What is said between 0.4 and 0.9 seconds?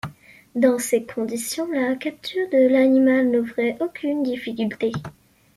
Dans